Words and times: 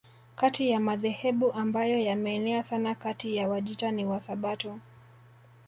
Kati 0.35 0.69
ya 0.69 0.79
madhehebu 0.79 1.51
ambayo 1.53 1.99
yameenea 1.99 2.63
sana 2.63 2.95
kati 2.95 3.35
ya 3.35 3.49
Wajita 3.49 3.91
ni 3.91 4.05
Wasabato 4.05 4.79